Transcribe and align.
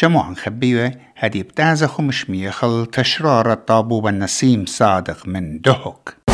شموعن 0.00 0.36
خبيوة 0.36 0.92
هدي 1.16 1.42
بتازخ 1.42 2.00
مشميخل 2.00 2.86
تشرار 2.86 3.52
الطابوب 3.52 4.06
النسيم 4.06 4.66
صادق 4.66 5.28
من 5.28 5.60
دهك 5.60 6.27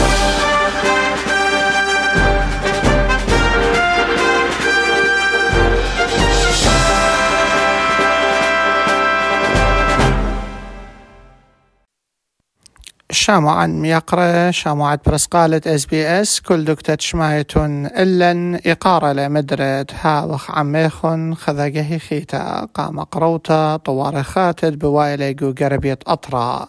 شامعا 13.15 13.67
ميقرة 13.67 14.51
شامعة 14.51 15.01
برسقالة 15.07 15.61
إس 15.67 15.87
بي 15.87 16.07
إس 16.07 16.41
كل 16.41 16.65
دكتة 16.65 16.97
شمايتون 17.01 17.87
إلا 17.87 18.61
إقارة 18.67 19.13
لمدرد 19.13 19.91
هاوخ 20.01 20.51
عميخن 20.51 21.35
خذاقه 21.35 21.99
خيتا 21.99 22.65
قام 22.75 23.01
قروتا 23.01 24.23
خاتد 24.23 24.79
بوايلة 24.79 25.55
قربية 25.61 25.99
أطرا. 26.07 26.69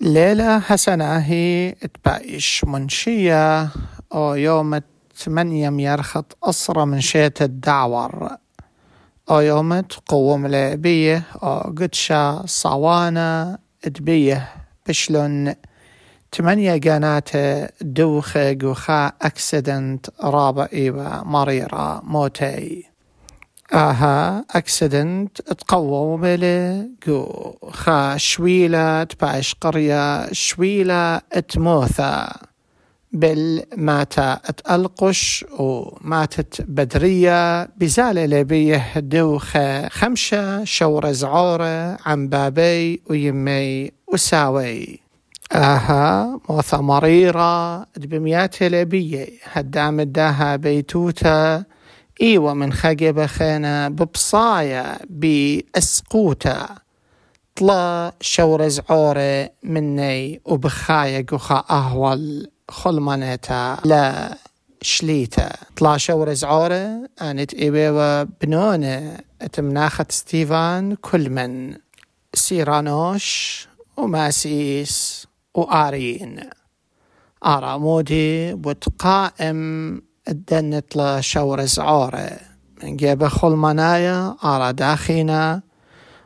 ليلة 0.00 0.58
حسنة 0.58 1.18
هي 1.18 1.74
إتبايش 1.82 2.64
منشية 2.64 3.68
أو 4.14 4.34
يوم 4.34 4.80
ثمانية 5.16 5.70
ميرخط 5.70 6.36
أسرة 6.44 6.84
من 6.84 7.00
شيت 7.00 7.42
الدعور. 7.42 8.28
أو 9.30 9.40
يوم 9.40 9.80
تقوم 9.80 10.46
لبيه 10.46 11.22
أو 11.42 11.58
قدشة 11.58 12.46
صوانة 12.46 13.58
ادبيه 13.84 14.61
بشلون 14.88 15.54
تمانية 16.32 16.80
قنات 16.80 17.30
دوخة 17.80 18.56
قوخا 18.62 19.12
أكسيدنت 19.22 20.06
رابع 20.24 20.68
ايوة 20.72 21.24
مريرة 21.24 22.00
موتي. 22.04 22.84
آها 23.72 24.44
أكسيدنت 24.50 25.42
تقوم 25.42 26.20
بلي 26.20 26.88
قو 27.06 27.56
خا 27.70 28.16
شويلة 28.16 29.04
تباش 29.04 29.54
قرية 29.54 30.32
شويلة 30.32 31.18
تموثة 31.18 32.28
بالماتا 33.12 34.34
تألقش 34.34 35.44
وماتت 35.58 36.64
بدرية 36.68 37.64
بزالة 37.64 38.26
لبيه 38.26 38.92
دوخة 38.96 39.88
خمشة 39.88 40.64
شورة 40.64 41.12
زعورة 41.12 41.98
عن 42.06 42.28
بابي 42.28 43.02
ويمي 43.10 43.90
وساوي. 44.12 45.00
آها 45.52 46.40
موثة 46.48 46.80
مريرة 46.80 47.86
بميات 47.96 48.62
لبية 48.62 49.28
هدام 49.52 50.00
الداها 50.00 50.56
بيتوتا. 50.56 51.64
إيوة 52.22 52.54
من 52.54 52.72
خقبة 52.72 53.26
خينا 53.26 53.88
ببصايا 53.88 54.98
بأسقوتا. 55.10 56.68
طلا 57.56 58.12
شور 58.20 58.68
زعورة 58.68 59.50
مني 59.62 60.40
وبخايا 60.44 61.26
قخا 61.28 61.64
أهول. 61.70 62.51
خلمانيتا 62.72 63.78
لا 63.84 64.38
شليتا. 64.82 65.52
طلع 65.76 65.96
شور 65.96 66.32
زعورة 66.32 67.08
انت 67.22 67.54
ايبيوا 67.54 68.22
بنونة 68.22 69.18
اتمناخت 69.42 70.12
ستيفان 70.12 70.94
كل 70.94 71.30
من 71.30 71.76
سيرانوش 72.34 73.68
وماسيس 73.96 75.26
وآرين. 75.54 76.40
آرا 77.46 77.76
مودي 77.76 78.54
بتقائم 78.54 80.02
الدنت 80.28 81.16
شور 81.20 81.64
زعورة 81.64 82.38
من 82.82 82.96
جيبة 82.96 83.28
خلمنايا 83.28 84.36
آرا 84.44 84.70
داخينا. 84.70 85.62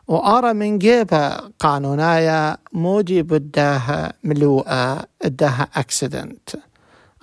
وآرا 0.08 0.52
من 0.52 0.78
جيبه 0.78 1.28
قانونايا 1.60 2.56
مودي 2.72 3.22
بداها 3.22 4.12
ملوءة 4.24 5.06
اداها 5.22 5.68
اكسيدنت 5.74 6.48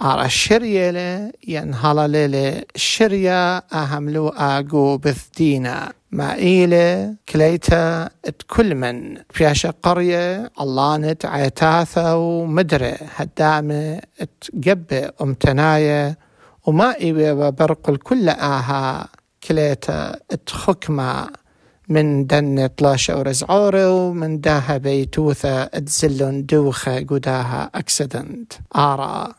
آرا 0.01 0.25
الشرية 0.25 1.31
ينهلا 1.47 2.07
ليلة 2.07 2.63
الشرية 2.75 3.57
أهملو 3.57 4.27
آقو 4.27 4.97
بثدينا 4.97 5.93
مائيلة 6.11 7.15
كليتا 7.29 8.09
كل 8.49 8.75
من. 8.75 9.17
فياشة 9.29 9.73
قرية 9.83 10.51
اللانت 10.61 11.25
عيتاثة 11.25 12.17
ومدرة 12.17 12.97
هدامة 13.15 14.01
تقبة 14.41 15.09
أمتناية 15.21 16.17
وما 16.65 16.95
إيوة 16.99 17.49
برق 17.49 17.89
الكل 17.89 18.29
آها 18.29 19.07
كليتا 19.47 20.19
تخكمة. 20.45 21.42
من 21.89 22.25
دن 22.25 22.67
طلاشة 22.67 23.17
ورزعورة 23.19 23.91
ومن 23.91 24.41
داها 24.41 24.77
بيتوثة 24.77 25.65
تزلون 25.65 26.45
دوخة 26.45 26.99
قداها 26.99 27.69
أكسيدنت 27.75 28.53
آرا 28.75 29.33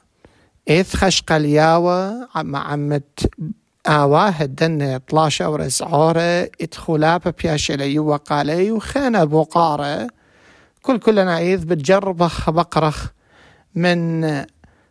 إذ 0.70 0.84
خشق 0.96 1.32
الياوة 1.32 2.28
مع 2.36 2.72
عمت 2.72 3.32
آواه 3.86 4.34
الدن 4.42 4.98
طلاش 5.08 5.42
أورز 5.42 5.82
عورة 5.82 6.50
إدخلابة 6.60 7.34
بياشلي 7.42 7.98
وقالي 7.98 8.72
وخينا 8.72 9.24
بوقارة 9.24 10.08
كل 10.82 10.98
كلنا 10.98 11.38
إذ 11.40 11.64
بتجربخ 11.64 12.50
بقرخ 12.50 13.06
من 13.74 14.20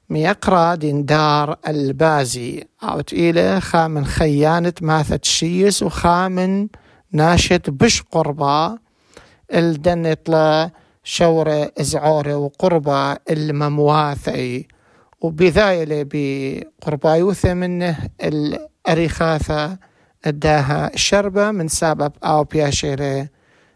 ميقرا 0.09 0.75
دار 0.75 1.57
البازي 1.67 2.67
أو 2.83 3.01
تقيلة 3.01 3.59
خا 3.59 3.87
من 3.87 4.05
خيانة 4.05 4.73
ماثة 4.81 5.19
شيس 5.23 5.83
وخا 5.83 6.27
من 6.27 6.67
ناشط 7.13 7.69
بش 7.69 8.01
قربا 8.11 8.77
الدن 9.53 10.13
طلا 10.13 10.71
شورة 11.03 11.71
إزعورة 11.79 12.35
وقربة 12.35 13.13
الممواثي 13.13 14.67
وبذايلة 15.21 16.05
بقربايوثة 16.11 17.53
منه 17.53 17.97
الأريخاثة 18.23 19.77
اداها 20.25 20.93
الشربة 20.93 21.51
من 21.51 21.67
سبب 21.67 22.11
أو 22.23 22.43
بياشيري 22.43 23.27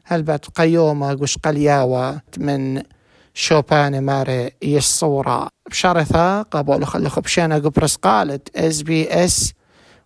هلبت 0.06 0.46
قيومة 0.56 1.14
قش 1.14 1.38
قلياوة 1.38 2.22
من 2.38 2.84
شوبان 3.34 4.02
ماري 4.02 4.52
يصورة 4.62 5.48
بشرثة 5.70 6.42
قبول 6.42 6.86
خلق 6.88 7.20
بشينا 7.20 7.56
قبرس 7.56 7.96
قالت 7.96 8.58
اس 8.58 8.82
بي 8.82 9.10
اس 9.26 9.54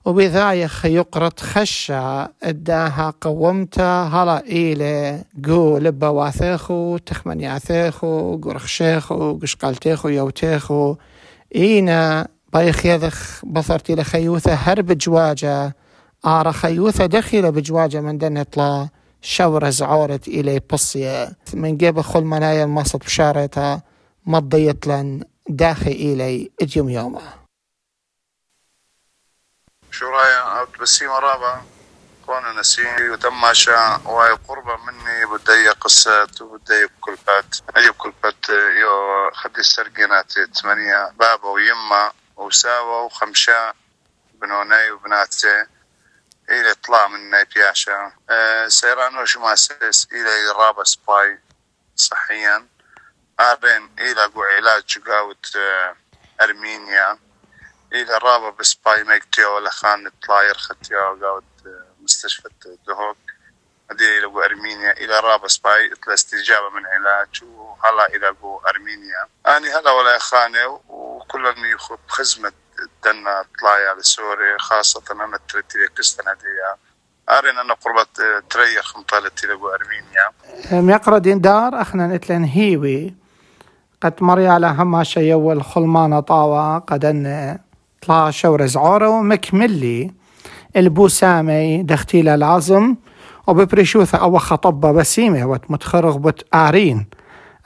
وبذايخ 0.05 0.85
يقرط 0.85 1.39
خشة 1.39 2.29
إداها 2.43 3.13
قومتا 3.21 4.03
هلا 4.03 4.43
إيلي 4.45 5.23
قو 5.45 5.77
لبا 5.77 6.07
واثيخو 6.07 6.97
تخمن 6.97 7.41
ياثيخو 7.41 8.37
قرخشيخو 8.37 9.39
قشقالتيخو 9.39 10.09
يوتيخو. 10.09 10.95
إينا 11.55 12.27
بايخ 12.53 12.85
يذخ 12.85 13.45
بصرتي 13.45 13.95
لخيوثة 13.95 14.53
هرب 14.53 14.91
جواجة 14.97 15.75
آر 16.25 16.51
خيوثة 16.51 17.05
دخل 17.05 17.51
بجواجة 17.51 18.01
من 18.01 18.17
دن 18.17 18.37
إطلا. 18.37 18.89
شورة 19.21 19.69
زعورت 19.69 20.27
إلي 20.27 20.61
بصية. 20.73 21.35
من 21.53 21.77
قبل 21.77 22.03
خل 22.03 22.23
منايا 22.23 22.63
المصد 22.63 22.99
بشارتها 22.99 23.83
مضيت 24.25 24.87
لن 24.87 25.23
داخل 25.49 25.91
إلي 25.91 26.51
إديوم 26.61 26.89
يومه 26.89 27.40
شو 29.91 30.09
رايا 30.09 30.63
بسيمة 30.79 31.19
رابعة 31.19 31.65
كون 32.25 32.59
نسيني 32.59 33.09
ودماشا 33.09 34.01
واي 34.05 34.31
قربة 34.31 34.77
مني. 34.77 35.25
بدي 35.25 35.69
قصة. 35.69 36.27
وبدي 36.41 36.85
بكل 36.85 37.17
بات 37.27 37.55
أي 37.77 37.89
بكل 37.89 38.13
بات 38.23 38.49
يو 38.49 39.31
خدي 39.31 39.59
السرقينات 39.59 40.31
ثمانية. 40.61 41.11
بابا 41.15 41.49
ويما 41.49 42.11
وساوة 42.35 43.01
وخمشة. 43.01 43.73
بنوني 44.33 44.91
وبناتي. 44.91 45.65
إلى 46.49 46.73
طلع 46.73 47.07
من 47.07 47.43
بياشا. 47.55 48.11
أه 48.29 48.67
سيرانو 48.67 49.25
شماسس 49.25 50.07
إلى 50.11 50.51
رابا 50.51 50.83
سباي. 50.83 51.39
صحيا. 51.95 52.67
أرين 53.39 53.89
إلى 53.99 54.31
علاج. 54.35 54.99
قاوت 55.07 55.55
أه 55.55 55.95
أرمينيا. 56.41 57.30
إلى 57.93 58.17
رابا 58.23 58.49
بسباي 58.59 59.03
ميكتيو 59.03 59.55
ولا 59.55 59.69
خان 59.69 60.11
طلاير 60.27 60.57
ختيو 60.57 60.99
قاوت 61.21 61.43
مستشفى 62.01 62.49
دهوك 62.87 63.17
هذه 63.91 64.19
لقو 64.23 64.41
أرمينيا. 64.41 64.91
إلى 64.91 65.19
رابا 65.19 65.47
سباي 65.47 65.93
إتلا 65.93 66.13
استجابة 66.13 66.69
من 66.69 66.85
علاج 66.85 67.43
وهلا 67.43 68.15
إلى 68.15 68.27
قو 68.27 68.61
أرمينيا. 68.69 69.27
أني 69.47 69.69
هلا 69.69 69.91
ولا 69.91 70.19
خانة 70.19 70.79
وكل 70.89 71.53
يخب 71.73 71.99
خزمة 72.07 72.51
دنا 73.03 73.45
طلايا 73.61 73.93
لسوريا 73.99 74.57
خاصة 74.57 75.03
أنا 75.11 75.39
ترتي 75.49 75.87
كستنا 75.97 76.33
دي 76.33 76.77
أرين 77.29 77.57
أنا 77.57 77.73
قربة 77.73 78.39
تريخ 78.49 78.97
مطالتي 78.97 79.47
لقو 79.47 79.69
أرمينيا. 79.69 80.31
ميقرا 80.71 81.17
دين 81.17 81.41
دار 81.41 81.81
أخنا 81.81 82.07
نتلن 82.07 82.43
هيوي. 82.43 83.15
قد 84.01 84.23
مري 84.23 84.47
على 84.47 84.67
هما 84.67 85.03
شي 85.03 85.33
أول 85.33 85.63
خلمانة 85.63 86.19
طاوة 86.19 86.79
قد 86.79 87.05
أن 88.01 88.07
طلا 88.07 88.31
شورز 88.31 88.77
عورة 88.77 89.09
ومكملي. 89.09 90.11
البوسامي 90.77 91.83
دختيل 91.83 92.29
العظم 92.29 92.95
وببريشوثة 93.47 94.17
أو 94.17 94.37
خطبة 94.37 94.91
بسيمة 94.91 95.45
وتمتخرغ 95.45 96.17
بت 96.17 96.45
آرين. 96.53 97.05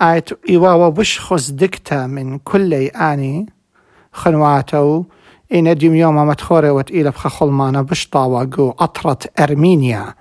آيت 0.01 0.29
إيوا 0.49 0.71
وبشخص 0.71 1.51
دكتا 1.51 2.07
من 2.07 2.37
كل 2.37 2.73
آني. 2.73 3.45
خنواتو 4.13 5.03
إن 5.53 5.77
ديم 5.77 5.95
يوم 5.95 6.27
متخورة 6.27 6.71
وتقيلة 6.71 7.09
بخخل 7.09 7.47
مانا 7.47 7.81
بشطا 7.81 8.43
جو 8.43 8.73
أطرت 8.79 9.41
أرمينيا. 9.41 10.13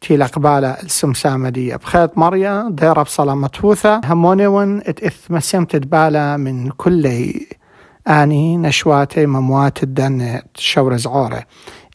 تيلا 0.00 0.26
قبالة 0.26 0.70
السمسامة 0.70 1.48
دي 1.48 1.76
بخيط 1.76 2.18
مريا 2.18 2.68
ديرة 2.70 3.02
بصلاة 3.02 3.34
متوثة 3.34 4.00
همونيون 4.04 4.78
إت 4.78 5.14
مسيم 5.30 5.64
تدبالة 5.64 6.36
من 6.36 6.70
كل 6.70 7.30
نشواتي 8.08 9.26
مموات 9.26 9.82
الدن 9.82 10.40
شور 10.56 10.96
زعورة 10.96 11.42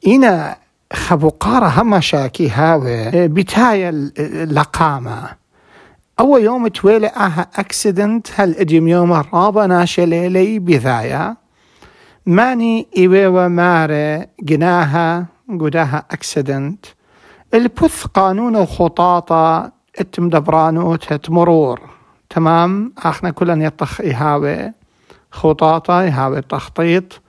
إنا 0.08 0.58
خبقارة 0.94 1.82
هما 1.82 2.00
شاكي 2.00 2.50
هاوي 2.50 3.28
بتاية 3.28 3.90
اللقامة 4.20 5.30
أول 6.20 6.44
يوم 6.44 6.68
تويلي 6.68 7.08
آها 7.08 7.48
أكسيدنت 7.56 8.28
هل 8.36 8.56
إديم 8.56 8.88
يوم 8.88 9.14
الرابع 9.14 9.66
ناشي 9.66 10.06
ليلي 10.06 10.60
بذايا 10.60 11.36
ماني 12.26 12.88
إيويوا 12.98 13.48
ماري 13.48 14.26
جناها 14.42 15.26
قداها 15.60 16.06
أكسيدنت 16.12 16.86
البث 17.54 18.06
قانون 18.06 18.56
وخطاطة 18.56 19.72
اتم 20.00 20.30
دبرانوت 20.30 21.30
مرور 21.30 21.80
تمام 22.30 22.94
آخنا 22.98 23.32
كلنا 23.32 23.66
يطخ 23.66 24.02
إهاوي 24.02 24.72
خطاطة 25.32 26.04
يهاوي 26.04 26.42
تخطيط. 26.42 27.22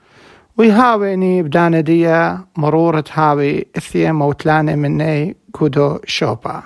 ويهاويني 0.57 1.43
بداندية 1.43 2.45
مرورة 2.57 3.03
هاوي 3.11 3.65
اثيا 3.77 4.11
موتلانة 4.11 4.75
مني 4.75 5.35
كودو 5.51 5.99
شوبا. 6.05 6.63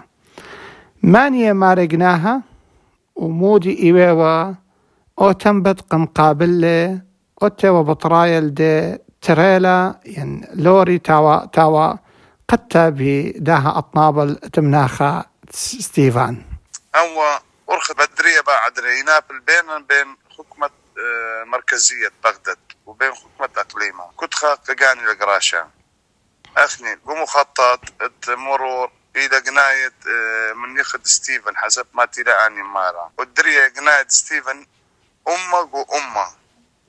مانية 1.03 1.53
مارقناها 1.53 2.41
ومودي 3.15 3.83
إيويوا 3.83 4.53
أو 5.21 5.31
تنبت 5.31 5.81
قم 5.81 6.05
قابلة 6.05 7.01
أو 7.43 7.47
تيوا 7.47 7.81
بطرايل 7.81 8.53
دي 8.53 8.97
تريلا 9.21 9.99
يعني 10.05 10.47
لوري 10.53 10.99
تاوا 10.99 11.45
تاوا 11.45 11.93
قتا 12.49 12.89
بداها 12.89 13.77
أطنابل 13.77 14.35
تمناخا 14.35 15.25
ستيفان. 15.51 16.41
أو 16.95 17.07
أرخ 17.71 17.91
بدرية 17.91 18.41
بعد 18.47 18.79
رينابل 18.79 19.39
بين 19.47 19.85
بين 19.89 20.15
حكمة 20.37 20.69
مركزية 21.45 22.11
بغداد 22.23 22.57
وبين 22.85 23.13
حكمة 23.13 23.49
أقليمة 23.61 24.11
كنت 24.17 24.33
خاقاني 24.33 25.05
لقراشة 25.05 25.67
أثني 26.57 26.95
بمخطط 26.95 27.79
مرور 28.29 28.91
إلى 29.15 29.37
قناية 29.39 29.93
آه، 30.07 30.53
من 30.53 30.79
يخد 30.79 31.07
ستيفن 31.07 31.57
حسب 31.57 31.87
ما 31.93 32.05
تلاقاني 32.05 32.63
مارا. 32.63 33.11
والدرية 33.17 33.73
قناية 33.77 34.05
ستيفن 34.07 34.65
أمك 35.27 35.73
وأمه 35.73 36.27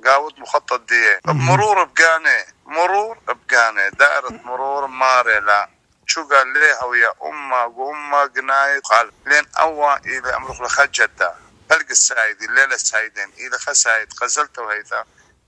قاود 0.04 0.38
مخطط 0.38 0.80
دي. 0.80 1.18
مرور 1.26 1.84
بقاني 1.84 2.44
مرور 2.66 3.18
بقاني. 3.26 3.90
دائرة 3.90 4.30
مرور 4.44 4.86
ماري 4.86 5.40
لا. 5.40 5.68
شو 6.06 6.28
قال 6.28 6.52
ليها 6.52 6.84
ويا 6.84 7.12
أمة 7.22 7.64
وأمه 7.66 8.26
قناية 8.26 8.80
قال 8.80 9.12
لين 9.26 9.44
أوا 9.58 9.96
إلى 9.96 10.36
أمرخ 10.36 10.60
لخجدة 10.62 11.34
فلق 11.70 11.86
السايد 11.90 12.42
الليلة 12.42 12.74
السايدين 12.74 13.28
إلى 13.38 13.58
خسايد 13.58 14.08
غزلت 14.22 14.58
وهيثا 14.58 15.04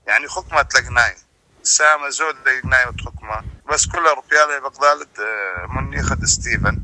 يعني 0.07 0.27
خكمة 0.27 0.65
لقناي. 0.75 1.15
سامة 1.63 2.09
زود 2.09 2.35
لقناي 2.47 2.85
وتخكمة 2.87 3.43
بس 3.69 3.87
كل 3.87 4.03
ربيالي 4.17 4.59
بقدالة 4.59 5.07
آه، 5.19 5.65
من 5.65 5.93
يخد 5.93 6.25
ستيفن. 6.25 6.81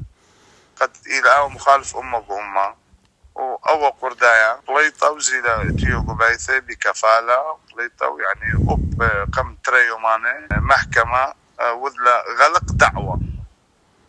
قد 0.82 0.92
إلى 1.08 1.38
أو 1.38 1.50
مخالف 1.50 1.98
أمه 1.98 2.32
وأمه. 2.32 2.76
وأول 3.36 3.92
قردايا. 3.92 4.54
قليطة 4.68 5.10
وزيلة 5.10 5.76
تيو 5.78 6.00
قبايثة 6.00 6.60
بكفالة. 6.60 7.58
قليطة 7.74 8.18
يعني 8.20 8.54
أب 8.70 9.30
قم 9.34 9.56
تريو 9.64 9.98
ماني 9.98 10.48
محكمة 10.52 11.34
آه، 11.60 11.74
وذلا 11.74 12.24
غلق 12.40 12.72
دعوة. 12.72 13.20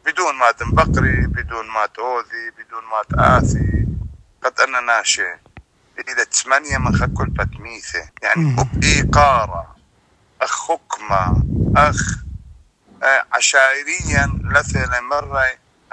بدون 0.04 0.34
ما 0.34 0.54
بقري 0.60 1.26
بدون 1.26 1.66
ما 1.68 1.86
تأوذي 1.86 2.50
بدون 2.50 2.84
ما 2.84 3.02
تآثي. 3.10 3.85
قد 4.46 4.60
أنا 4.60 4.80
ناشي 4.80 5.26
إذا 6.08 6.24
ثمانية 6.24 6.78
من 6.78 7.14
كل 7.14 7.30
بتميثة. 7.30 8.08
يعني 8.22 8.56
إيقارة. 8.82 9.76
أخ 10.40 10.68
حكمة. 10.68 11.44
أخ 11.76 12.16
آه، 13.02 13.26
عشائريا 13.32 14.26
لثة 14.44 15.00
مرة 15.00 15.42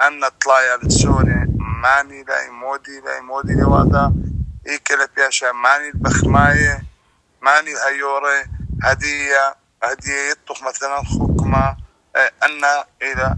أن 0.00 0.28
طلايا 0.28 0.76
للسوري 0.76 1.46
ماني 1.82 2.22
لاي 2.22 2.50
مودي 2.50 3.00
لاي 3.00 3.20
مودي 3.20 3.54
لوادا 3.54 4.14
إيكلا 4.66 5.08
بياشا 5.16 5.52
ماني 5.52 5.88
البخماية. 5.88 6.84
ماني 7.42 7.72
الهيورة. 7.72 8.44
هدية. 8.82 9.56
هدية 9.82 10.30
يطخ 10.30 10.62
مثلا 10.62 11.02
حكمة. 11.02 11.76
آه، 12.16 12.32
أن 12.42 12.64
إلى 13.02 13.36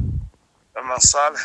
من 0.82 0.98
صالح 0.98 1.44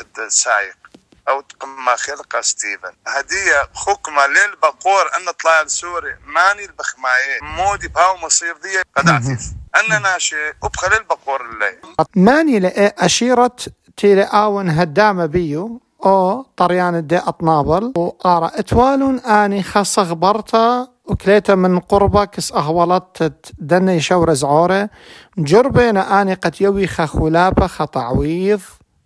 أو 1.30 1.44
ما 1.86 1.96
خلق 1.96 2.42
ستيفن. 2.42 2.94
هدية 3.08 3.70
حكمة 3.76 4.28
للبقور 4.28 5.06
أن 5.18 5.32
طلع 5.44 5.62
السوري. 5.62 6.16
ماني 6.26 6.66
البخماية. 6.66 7.42
مودي 7.42 7.88
بهاو 7.88 8.18
مصير 8.18 8.58
دي 8.64 8.82
قد 8.98 9.10
عفيف 9.10 9.42
أنا 9.76 10.00
ناشي. 10.00 10.50
أبخل 10.64 10.94
البقور 10.98 11.42
اللي 11.42 11.78
ماني 12.16 12.60
لأشيرة 12.60 13.56
تيري 13.98 14.24
آون 14.24 14.70
هدامة 14.70 15.26
بيو. 15.26 15.82
أو 16.06 16.42
طريان 16.58 17.08
دي 17.08 17.18
أطنابل. 17.18 17.94
وقارا 17.96 18.52
إتوالون 18.56 19.20
آني 19.20 19.64
خاصة 19.64 20.02
غبرتا. 20.02 20.88
وكليتا 21.06 21.56
من 21.56 21.80
قربة 21.80 22.26
كس 22.26 22.52
اهولت 22.52 23.34
دني 23.58 24.02
شور 24.02 24.34
زعورة 24.34 24.90
جربين 25.38 25.98
آني 25.98 26.34
قد 26.34 26.62
يوي 26.62 26.88
خخولابة 26.88 27.68
خطعويض 27.68 28.62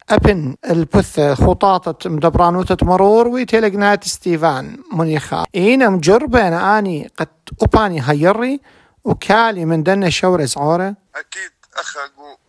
أبن 0.10 0.56
البث 0.69 1.19
خطاطة 1.19 2.10
مدبرانوتة 2.10 2.86
مرور 2.86 3.28
ويتلقنات 3.28 4.04
ستيفان 4.04 4.84
منيخا 4.94 5.46
إينا 5.56 5.90
مجربين 5.90 6.54
أني 6.54 7.12
قد 7.18 7.28
أباني 7.62 8.02
هيري 8.10 8.62
وكالي 9.04 9.66
من 9.66 9.84
دني 9.84 10.12
شور 10.12 10.46
زعورة. 10.46 10.96
أكيد 11.16 11.52
أخا 11.75 12.00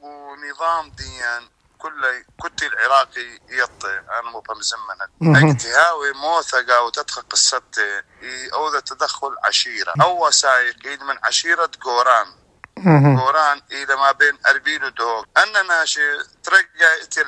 ونظام 0.01 0.93
ديان 0.99 1.43
كل 1.79 2.03
كنت 2.41 2.63
العراقي 2.63 3.41
يطي. 3.51 4.01
أنا 4.21 4.31
مو 4.33 4.41
بمزمن 4.41 5.37
اجتي 5.37 5.69
هاوي 5.69 6.13
موثقة 6.13 6.83
وتدخل 6.83 7.23
قصتي. 7.23 8.03
أو 8.55 8.79
تدخل 8.81 9.35
عشيرة. 9.45 9.93
اول 10.03 10.33
سايق 10.33 10.77
من 10.85 11.17
عشيرة 11.25 11.71
قوران 11.81 12.27
قوران 12.85 13.63
إلى 13.73 13.97
ما 13.97 14.13
بين 14.13 14.39
أربيل 14.47 14.85
ودوغ 14.85 15.25
أنا 15.37 15.63
ماشي 15.63 16.19
ترقى 16.43 17.03
اتي 17.03 17.23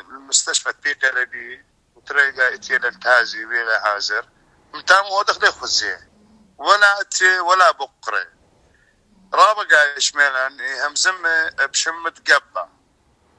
المستشفى 0.00 0.72
بيقلبي 0.82 1.64
وترقى 1.94 2.54
اتي 2.54 2.78
للتازي 2.78 3.44
ويلا 3.44 3.96
هازر. 3.96 4.28
متام 4.74 5.04
هو 5.04 5.22
دخل 5.22 5.52
خزي. 5.52 5.96
ولا 6.58 7.00
اتي 7.00 7.38
ولا 7.38 7.70
بقرة. 7.70 8.26
رابقة 9.34 9.96
إشميلان 9.96 10.60
همزمة 10.86 11.50
بشمة 11.50 12.14
قبة. 12.30 12.68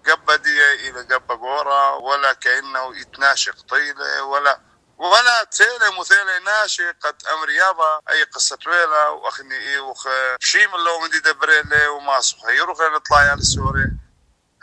قبة 0.07 0.35
دي 0.35 0.89
إلى 0.89 1.15
قبة 1.15 1.35
قورة 1.35 1.95
ولا 1.95 2.33
كأنه 2.33 2.97
يتناشق 2.97 3.61
طيلة 3.61 4.23
ولا 4.23 4.59
ولا 4.97 5.43
تيلة 5.43 5.99
مثيلة 5.99 6.39
ناشي 6.45 6.89
قد 6.89 7.15
أمر 7.33 7.49
يابا 7.49 8.01
أي 8.09 8.23
قصة 8.23 8.57
ويلا 8.67 9.09
وأخني 9.09 9.55
إيه 9.55 9.79
وخ 9.79 10.07
شي 10.39 10.67
من 10.67 10.73
لو 10.85 10.99
مدي 11.03 11.19
دبريلي 11.19 11.87
وما 11.87 12.19
صخ 12.21 12.37
يروح 12.49 12.77
نطلع 12.95 13.17
على 13.17 13.41
سوري 13.41 13.91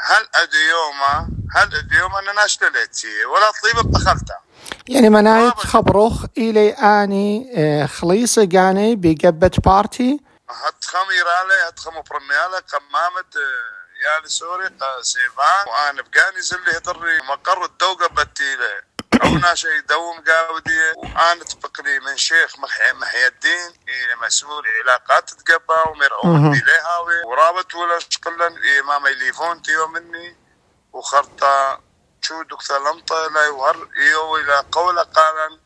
هل 0.01 0.29
أدي 0.35 0.69
يوما؟ 0.71 1.29
هل 1.57 1.75
أدي 1.77 1.95
يوما 1.97 2.19
أنا 2.19 2.33
ناشلة 2.33 2.69
ليتي 2.69 3.25
ولا 3.25 3.51
طيب 3.63 3.93
دخلتها 3.93 4.41
يعني 4.89 5.09
منايت 5.11 5.55
خبروخ 5.55 6.25
إلي 6.39 6.71
آني 6.73 7.53
آه، 7.57 7.87
خليصة 7.87 8.49
قاني 8.53 8.97
بقبة 8.97 9.51
بارتي. 9.65 10.21
هات 10.51 10.85
خميرالي 10.85 11.55
هات 11.67 11.79
خمو 11.79 12.03
برميالي 12.03 12.59
قمامة 12.73 13.25
آه، 13.37 14.23
يا 14.23 14.29
سوري 14.29 14.71
سيفان 15.03 15.65
وأنا 15.69 16.03
بقاني 16.03 16.41
زلي 16.41 16.77
هدري 16.79 17.19
مقر 17.23 17.65
الدوقة 17.65 18.07
بتيلة 18.07 18.94
أو 19.25 19.55
شيء 19.55 19.81
دوم 19.81 20.25
قاودية 20.25 20.93
وأنا 20.97 21.45
تبقلي 21.45 22.01
من 22.01 22.17
شيخ 22.17 22.59
محي, 22.59 22.93
محي 22.93 23.27
الدين 23.27 23.75
إيه 23.89 24.15
مسؤول 24.23 24.65
علاقات 24.81 25.31
تقبا 25.31 25.89
ومرعون 25.89 26.61
لها 26.67 26.99
ورابط 27.27 27.75
ولا 27.75 27.99
شكلا 27.99 28.47
امام 28.81 29.07
يليفون 29.07 29.63
تيو 29.63 29.89
مني. 29.89 30.37
وخرطة 30.93 31.81
شو 32.23 32.43
دكتور 32.43 32.79
لمطة 32.79 33.27
لا 33.27 33.45
يوهر 33.45 33.89
يو 33.97 34.37
إلى 34.37 34.65
قول 34.73 34.99
قالا 34.99 35.59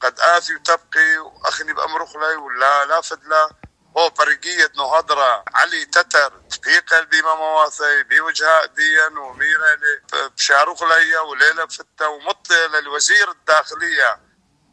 قد 0.00 0.20
آثي 0.20 0.54
وتبقي 0.54 1.18
وأخني 1.18 1.72
بأمرخ 1.72 2.16
لي 2.16 2.36
ولا 2.36 2.84
لا 2.84 3.00
فدلا 3.00 3.50
هو 3.98 4.10
فرقية 4.10 4.72
نهضرة 4.76 5.44
علي 5.54 5.84
تتر 5.84 6.32
في 6.64 6.78
قلبي 6.78 7.22
ما 7.22 7.34
مواثي 7.34 8.02
بوجهاء 8.02 8.66
ديا 8.66 9.06
وميرة 9.06 9.78
بشاروخ 10.12 10.82
ليا 10.82 11.20
وليلة 11.20 11.66
فتة 11.66 12.08
ومطلة 12.08 12.66
للوزير 12.66 13.30
الداخلية 13.30 14.20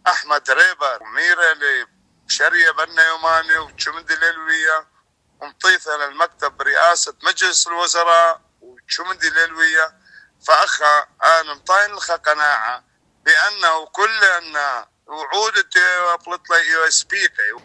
أحمد 0.07 0.51
ريبر. 0.51 1.03
وميرة 1.03 1.57
بشرية 2.25 2.71
بنا 2.71 3.07
يوماني 3.07 3.57
وشمد 3.57 4.11
ليلوية. 4.11 4.87
ومطيثة 5.39 5.97
للمكتب 5.97 6.51
برئاسة 6.57 7.13
مجلس 7.23 7.67
الوزراء 7.67 8.41
وشمد 8.61 9.25
ليلوية. 9.25 9.97
فأخا 10.47 11.07
أنا 11.23 11.53
مطاين 11.53 11.91
لخ 11.91 12.11
قناعة 12.11 12.83
بأنه 13.23 13.85
كل 13.85 14.23
أن 14.23 14.85
وعود 15.07 15.53
بلط 16.27 16.41
لي 16.49 16.71
يو 16.73 16.87
إس 16.87 17.03
بي 17.03 17.17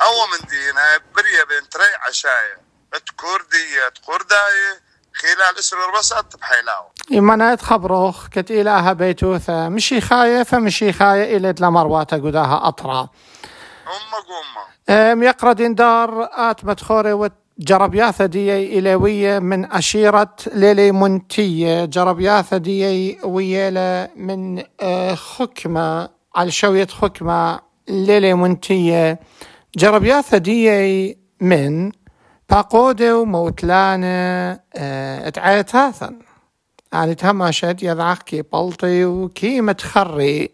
أو 0.03 0.27
من 0.33 0.49
دينا 0.49 0.99
بريا 1.17 1.45
بين 1.45 1.69
تري 1.69 1.95
عشاية. 2.09 2.71
تكردية 2.93 3.89
تكرداية 3.95 4.81
خلال 5.15 5.59
إسر 5.59 5.77
بس 5.99 6.13
بحيلاو. 6.13 6.85
إيمانا 7.13 7.57
خبروخ 7.57 8.29
كت 8.29 8.51
إلها 8.51 8.93
بيتوثة. 8.93 9.69
مشي 9.69 10.01
خاية 10.01 10.43
فمشي 10.43 10.93
خاية 10.93 11.37
إلى 11.37 11.55
لمرواتا 11.61 12.17
قداها 12.17 12.69
أطرا. 12.69 13.01
أمك 13.01 14.27
أمك 14.41 14.91
أم 14.91 15.23
يقرأ 15.23 15.53
دار 15.53 16.29
آت 16.33 16.65
مدخوري 16.65 17.31
جربياثة 17.59 18.27
دي 18.27 18.79
إلوية 18.79 19.39
من 19.39 19.73
أشيرة 19.73 20.37
ليلي 20.47 20.93
منتية. 20.93 21.85
جربياثة 21.85 22.57
دي 22.57 23.19
ويلا 23.25 24.11
من 24.17 24.65
آه، 24.81 25.15
خكمة. 25.15 26.20
على 26.35 26.51
شوية 26.51 26.87
خكمة 26.87 27.61
ليلي 27.89 28.35
منتية 28.35 29.21
جربياثة 29.77 30.39
دي 30.39 31.19
من 31.41 31.93
باقودة 32.51 33.19
وموتلانة 33.19 34.07
آه 34.07 35.29
اتعيتاثا 35.29 36.19
يعني 36.93 37.15
تهمشت 37.15 37.77
يضعك 37.83 38.47
بلطي 38.53 39.05
وكي 39.05 39.61
متخري. 39.61 40.51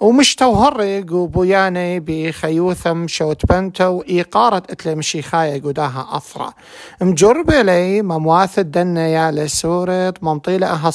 ومش 0.00 0.34
توهرق 0.34 1.12
وبوياني 1.12 2.00
بخيوثم 2.00 3.06
شوت 3.06 3.46
بنتو 3.46 4.02
إيقارة 4.02 4.62
اتلي 4.70 4.94
مشي 4.94 5.22
خاية 5.22 5.62
قداها 5.62 6.08
أثرة 6.10 6.54
مجربة 7.00 7.62
لي 7.62 8.02
ممواث 8.02 8.58
الدن 8.58 8.96
يا 8.96 9.30
لسورة 9.30 10.14
ممطيلة 10.22 10.66
أها 10.66 10.90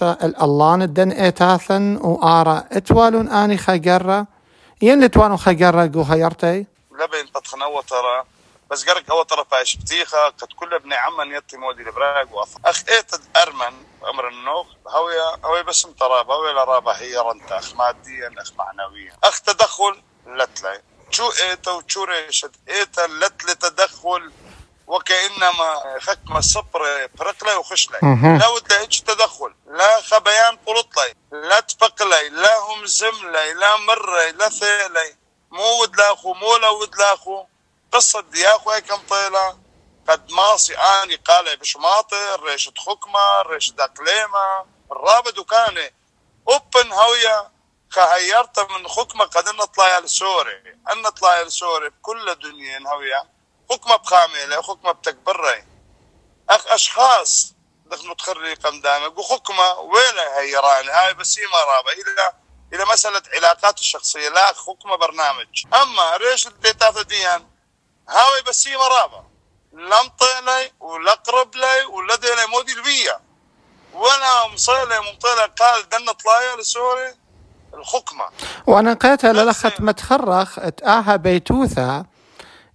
الألان 0.00 0.82
الدن 0.82 1.10
إتاثن 1.12 1.96
وآرا 1.96 2.64
إتوالون 2.72 3.28
آني 3.28 3.56
خقرة 3.56 4.26
ين 4.82 5.04
لتوانو 5.04 5.36
خقرة 5.36 5.90
قو 5.94 6.02
هيرتي 6.02 6.66
لبين 6.92 7.32
تتخنوة 7.34 7.82
ترى. 7.82 8.35
بس 8.70 8.88
قرق 8.88 9.10
هو 9.10 9.22
ترى 9.22 9.44
فايش 9.50 9.76
بتيخة 9.76 10.28
قد 10.28 10.48
كل 10.56 10.74
ابن 10.74 10.92
عمن 10.92 11.34
يتي 11.34 11.56
مودي 11.56 11.82
البراق 11.82 12.32
واثر 12.32 12.60
اخ 12.64 12.82
ايت 12.88 13.10
أرمن 13.36 13.84
أمر 14.08 14.28
النوخ 14.28 14.66
هوية 14.88 15.36
هوية 15.44 15.62
بس 15.62 15.82
تراب 16.00 16.30
هوية 16.30 16.52
لرابة 16.52 16.92
هي 16.92 17.16
رنت 17.16 17.52
أخ 17.52 17.74
ماديا 17.74 18.34
أخ 18.38 18.52
معنويا. 18.58 19.16
أخ 19.24 19.40
تدخل 19.40 20.02
لتلي 20.26 20.82
شو 21.10 21.30
ايتا 21.30 21.70
وشو 21.70 22.04
ريشت 22.04 22.50
ايتا 22.68 23.06
لتلي 23.06 23.54
تدخل 23.54 24.32
وكإنما 24.86 25.98
ختم 26.00 26.36
الصبر 26.36 27.06
برقلي 27.18 27.54
وخشلي 27.54 27.98
لا 28.40 28.48
ودا 28.48 28.80
هيك 28.80 29.00
تدخل. 29.00 29.54
لا 29.66 30.00
خبيان 30.00 30.56
قلطلي 30.66 31.14
لا 31.32 31.60
تفقلي 31.60 32.28
لا 32.28 32.58
هم 32.58 32.86
زملي 32.86 33.52
لا 33.52 33.76
مري 33.76 34.32
لا 34.32 34.48
ثيلي 34.48 35.16
مو 35.50 35.82
ود 35.82 35.96
لاخو 35.96 36.34
مو 36.34 36.56
لا 36.56 36.68
ود 36.68 36.96
لاخو. 36.96 37.46
قصة 37.96 38.20
دياخو 38.20 38.80
كم 38.80 38.96
طيلة؟ 38.96 39.58
قد 40.08 40.30
ماصي 40.30 40.76
آني 40.76 41.16
قال 41.16 41.56
بشماطر 41.56 42.42
ريشة 42.42 42.72
خكمة 42.78 43.42
ريشة 43.42 43.72
دقليمة 43.72 44.66
الرابد 44.92 45.38
وكان 45.38 45.90
أوبن 46.48 46.92
هوية 46.92 47.50
خهيرت 47.90 48.70
من 48.70 48.88
خكمة 48.88 49.24
قد 49.24 49.48
نطلع 49.48 49.98
لسوري. 49.98 50.78
إن 50.92 51.02
نطلع 51.02 51.42
لسوري 51.42 51.88
بكل 51.88 52.34
دنيا 52.34 52.82
هوية. 52.88 53.30
خكمة 53.70 53.96
بخاملة 53.96 54.62
خكمة 54.62 54.92
بتكبري. 54.92 55.64
أخ 56.50 56.66
أشخاص 56.66 57.54
دخلوا 57.86 58.14
تخري 58.14 58.54
قمدانك 58.54 59.18
وخكمة 59.18 59.72
ويلا 59.78 60.38
هيراني 60.40 60.90
هاي 60.90 61.14
بس 61.14 61.38
هي 61.38 61.46
مرابة 61.46 61.92
إلى 61.92 62.32
إلى 62.72 62.84
مسألة 62.84 63.22
علاقات 63.34 63.80
الشخصية. 63.80 64.28
لا 64.28 64.52
خكمة 64.52 64.96
برنامج. 64.96 65.64
أما 65.74 66.16
ريش 66.16 66.46
الديتاتا 66.46 67.02
ديان 67.02 67.55
هاوي 68.08 68.42
بس 68.48 68.68
هي 68.68 68.76
مرابة 68.76 69.24
لم 69.72 70.10
طيلي 70.18 70.72
ولا 70.80 71.12
قرب 71.12 71.54
لي 71.54 71.84
ولا 71.84 72.16
ديلي 72.16 72.46
مودي 72.46 72.72
البية 72.72 73.20
ولا 73.94 74.48
مصيلي 74.54 75.00
ممطيلي 75.00 75.50
قال 75.60 75.88
دن 75.88 76.12
طلايا 76.12 76.56
لسوري 76.56 77.14
الخكمة 77.74 78.24
وأنا 78.66 78.94
قيتها 78.94 79.32
للخت 79.32 79.80
متخرخ 79.80 80.58
اتآها 80.58 81.16
بيتوثة. 81.16 82.04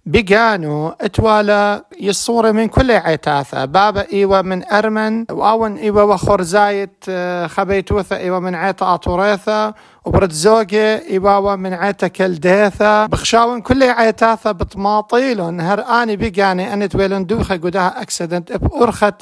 بقانو 0.06 0.88
اتوالا 1.00 1.84
يصورة 2.00 2.50
من 2.50 2.68
كل 2.68 2.90
عتاثة 2.90 3.64
بابا 3.64 4.12
ايوة 4.12 4.42
من 4.42 4.72
أرمن 4.72 5.26
وآون 5.30 5.76
ايوة 5.76 6.04
وخرزايت 6.04 7.04
آه، 7.08 7.46
خبيتوثة 7.46 8.16
ايوة 8.16 8.38
من 8.40 8.54
عيتا 8.54 8.94
اطوريثة 8.94 9.74
وبرد 10.04 10.32
زوجة 10.32 10.98
ايوة 11.10 11.56
من 11.56 11.74
عيتا 11.74 12.08
كلديثة 12.08 13.06
بخشاون 13.06 13.60
كل 13.60 13.82
عتاثة 13.82 14.52
بطماطيلون. 14.52 15.60
هر 15.60 15.80
آني 16.02 16.16
بقاني 16.16 16.72
أن 16.72 16.88
تويلن 16.88 17.26
دوخة 17.26 17.56
قداها 17.56 18.02
اكسدنت 18.02 18.52
بأرخت 18.52 19.14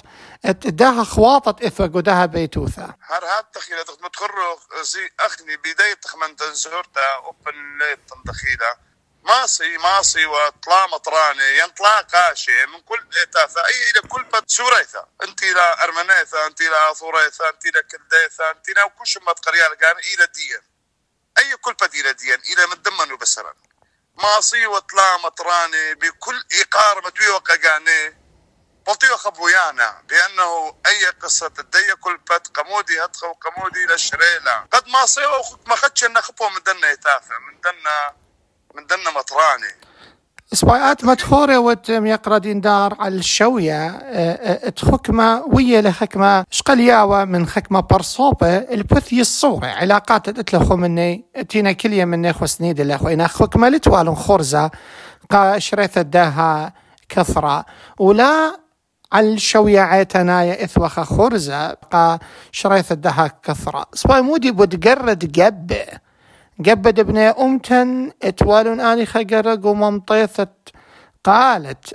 اتداها 0.44 1.04
خواطت 1.04 1.64
اثوى 1.64 1.86
قداها 1.86 2.26
بيتوثة 2.26 2.82
هر 2.82 3.24
هاد 3.24 3.44
تخيلة 3.52 4.04
متخرج 4.04 4.82
زي 4.82 5.08
أخني 5.26 5.56
بداية 5.56 5.94
تخمن 6.02 6.36
تنزورتا 6.36 7.00
أوبن 7.26 7.58
ليت 7.80 7.98
تندخيلة 8.10 8.89
ماصي 9.22 9.76
ماصي 9.78 10.26
وطلا 10.26 10.86
مطراني 10.86 11.58
ينطلا 11.58 12.00
قاشي 12.00 12.66
من 12.66 12.80
كل 12.80 13.04
إتاثة 13.22 13.66
أي 13.66 13.90
إلى 13.90 14.08
كل 14.08 14.24
بد 14.24 14.44
سوريثة 14.46 15.06
أنت 15.22 15.42
إلى 15.42 15.76
أرمنيثة 15.82 16.46
أنت 16.46 16.60
إلى 16.60 16.94
ثوريثة 16.98 17.48
أنت 17.48 17.66
إلى 17.66 17.82
كلديثة 17.82 18.50
أنت 18.50 18.68
إلى 18.68 18.90
كل 18.98 19.06
شمت 19.06 19.38
قرية 19.46 19.68
لقان 19.68 19.96
إلى 19.98 20.26
ديان 20.26 20.62
أي 21.38 21.56
كل 21.56 21.74
بد 21.74 21.94
إلى 21.94 22.12
ديان 22.12 22.40
إلى 22.40 22.66
مدمن 22.66 23.12
وبسرا 23.12 23.54
ماصي 24.14 24.66
وطلا 24.66 25.16
مطراني 25.16 25.94
بكل 25.94 26.44
إيقار 26.52 27.06
متوي 27.06 27.28
وقاقاني 27.28 28.20
بلطيو 28.86 29.16
خبويانا 29.16 30.02
بأنه 30.08 30.80
أي 30.86 31.06
قصة 31.06 31.52
الدية 31.58 31.94
كل 31.94 32.16
بد 32.16 32.46
قمودي 32.46 33.04
هتخو 33.04 33.32
قمودي 33.32 33.86
للشريلة 33.86 34.66
قد 34.72 34.88
ماصي 34.88 35.20
ما 35.66 35.76
خدش 35.76 36.04
نخبو 36.04 36.48
من 36.48 36.62
دنا 36.62 36.92
إتاثة 36.92 37.38
من 37.38 37.60
دنا 37.60 38.16
من 38.74 38.86
دنا 38.86 39.10
مطراني. 39.18 39.90
سبايات 40.52 41.04
وتم 41.58 42.06
يقرا 42.06 42.38
دار 42.38 42.96
على 43.00 43.14
الشوية 43.14 43.88
تخكمة 44.68 45.44
ويا 45.52 45.80
لخكمة 45.80 46.44
شقلياوة 46.50 47.24
من 47.24 47.46
خكمة 47.46 47.80
برصوبة 47.80 48.56
البثي 48.56 49.20
الصورة 49.20 49.66
علاقات 49.66 50.30
تتلخو 50.30 50.76
مني 50.76 51.24
تينا 51.48 51.72
كلية 51.72 52.04
مني 52.04 52.32
خو 52.32 52.46
سنيد 52.46 52.80
اللي 52.80 52.94
اخو 52.94 53.26
خكمة 53.26 53.68
لتوالن 53.68 54.14
خرزة 54.14 54.70
قا 55.30 55.58
شريثة 55.58 56.02
داها 56.02 56.72
كثرة 57.08 57.64
ولا 57.98 58.60
على 59.12 59.32
الشوية 59.32 59.80
عيتنايا 59.80 60.64
إثوخة 60.64 61.04
خرزة 61.04 61.72
قا 61.72 62.18
شريثة 62.52 62.94
داها 62.94 63.30
كثرة 63.42 63.86
سباي 63.94 64.22
مودي 64.22 64.50
بتقرد 64.52 65.40
قبه 65.40 65.86
قبد 66.66 66.98
ابن 66.98 67.18
أمتن 67.18 68.12
اتوالون 68.22 68.80
آني 68.80 69.06
خقرق 69.06 69.66
وممطيثت 69.66 70.50
قالت 71.24 71.94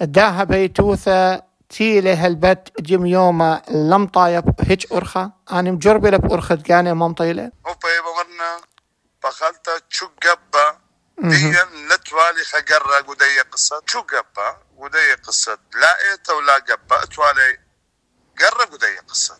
داها 0.00 0.44
بيتوثة 0.44 1.42
تيله 1.68 2.26
البت 2.26 2.72
جم 2.80 3.06
يوما 3.06 3.62
لم 3.70 4.06
طايب 4.06 4.44
هيج 4.60 4.86
أرخة؟ 4.92 5.30
أنا 5.52 5.70
مجربة 5.70 6.10
لب 6.10 6.32
أرخة 6.32 6.54
كان 6.54 6.96
ممطيلة 6.96 7.52
وبا 7.64 7.74
بمرنا 7.74 8.60
بخلت 9.24 9.84
شو 9.88 10.06
قبة 10.06 10.78
ديا 11.18 11.64
لتوالي 11.90 12.44
خقرق 12.52 13.10
ودي 13.10 13.40
قصة. 13.52 13.82
شو 13.86 14.00
قبة 14.00 14.56
ودي 14.76 15.14
قصة. 15.26 15.52
لا 15.52 16.10
إيتا 16.10 16.32
ولا 16.32 16.54
قبة 16.54 17.02
اتوالي 17.02 17.58
قرق 18.40 18.72
ودي 18.72 18.98
قصة. 19.08 19.34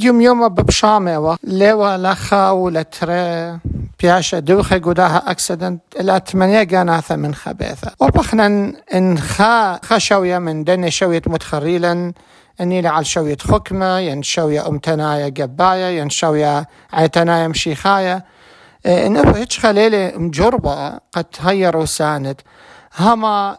يوم 0.00 0.20
يوم 0.20 0.48
ببشامة 0.48 1.38
لوا 1.42 1.96
لخا 1.96 2.50
ولا 2.50 2.82
ترى 2.82 3.58
بياشا 4.00 4.38
دوخي 4.38 4.78
قداها 4.78 5.30
أكسدنت 5.30 5.82
إلى 6.00 6.20
ثمانية 6.26 6.62
قناثة 6.62 7.16
من 7.16 7.34
خبيثة 7.34 7.92
وبخنا 8.00 8.72
إن 8.94 9.18
خا 9.18 9.80
خشوية 9.84 10.38
من 10.38 10.64
دن 10.64 10.90
شوية 10.90 11.22
متخريلا 11.26 12.12
اني 12.60 12.88
على 12.88 13.04
شوية 13.04 13.36
خكمة 13.36 13.98
ين 13.98 14.22
شوية 14.22 14.68
أمتنايا 14.68 15.26
قباية 15.26 16.00
ين 16.00 16.10
شوية 16.10 16.68
عيتنايا 16.92 17.48
مشيخاية 17.48 18.24
إنه 18.86 19.36
هيك 19.36 19.52
خليلة 19.52 20.12
مجربة 20.16 20.88
قد 21.12 21.24
تهير 21.24 21.76
وساند 21.76 22.40
هما 22.98 23.58